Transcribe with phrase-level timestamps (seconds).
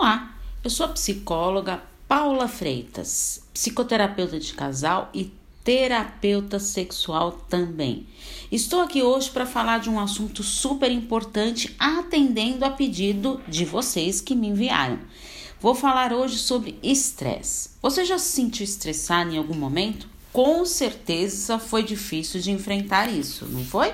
[0.00, 0.34] Olá,
[0.64, 5.30] eu sou a psicóloga Paula Freitas, psicoterapeuta de casal e
[5.62, 8.06] terapeuta sexual também.
[8.50, 14.22] Estou aqui hoje para falar de um assunto super importante, atendendo a pedido de vocês
[14.22, 14.98] que me enviaram.
[15.60, 17.68] Vou falar hoje sobre estresse.
[17.82, 20.08] Você já se sentiu estressado em algum momento?
[20.32, 23.92] Com certeza foi difícil de enfrentar isso, não foi?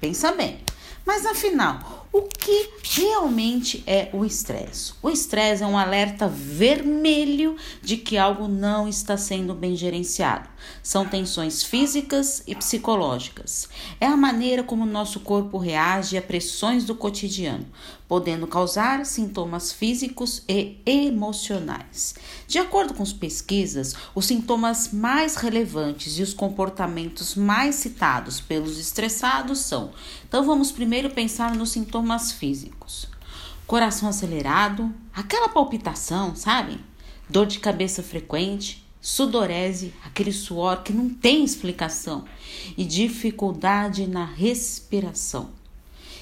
[0.00, 0.60] Pensa bem.
[1.04, 4.92] Mas afinal, o que realmente é o estresse?
[5.02, 10.46] O estresse é um alerta vermelho de que algo não está sendo bem gerenciado.
[10.82, 13.66] São tensões físicas e psicológicas.
[13.98, 17.66] É a maneira como nosso corpo reage a pressões do cotidiano,
[18.06, 22.14] podendo causar sintomas físicos e emocionais.
[22.46, 28.78] De acordo com as pesquisas, os sintomas mais relevantes e os comportamentos mais citados pelos
[28.78, 29.92] estressados são.
[30.28, 33.08] Então vamos primeiro pensar nos sintomas sintomas físicos.
[33.66, 36.80] Coração acelerado, aquela palpitação, sabe?
[37.28, 42.24] Dor de cabeça frequente, sudorese, aquele suor que não tem explicação,
[42.76, 45.50] e dificuldade na respiração.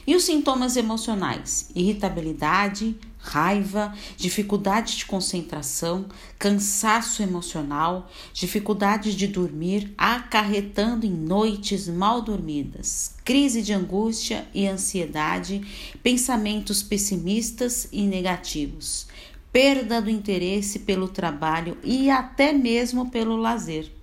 [0.07, 6.07] E os sintomas emocionais: irritabilidade, raiva, dificuldade de concentração,
[6.39, 15.61] cansaço emocional, dificuldade de dormir, acarretando em noites mal dormidas, crise de angústia e ansiedade,
[16.03, 19.07] pensamentos pessimistas e negativos,
[19.53, 24.00] perda do interesse pelo trabalho e até mesmo pelo lazer.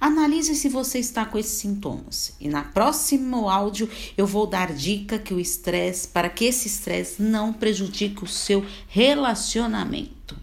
[0.00, 2.34] Analise se você está com esses sintomas.
[2.40, 7.22] E na próximo áudio eu vou dar dica que o estresse para que esse estresse
[7.22, 10.36] não prejudique o seu relacionamento.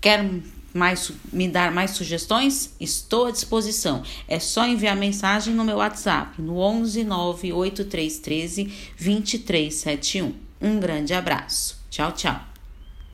[0.00, 0.28] Quer
[0.72, 2.74] mais, me dar mais sugestões?
[2.80, 4.02] Estou à disposição.
[4.28, 8.64] É só enviar mensagem no meu WhatsApp no 11 98313
[8.98, 10.34] 2371.
[10.60, 11.78] Um grande abraço.
[11.90, 12.53] Tchau, tchau.